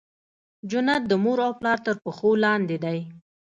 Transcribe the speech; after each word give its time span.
جنت 0.69 1.01
د 1.07 1.13
مور 1.23 1.39
او 1.47 1.51
پلار 1.59 1.77
تر 1.85 1.93
پښو 2.03 2.31
لاندي 2.43 2.77
دی. 2.83 2.99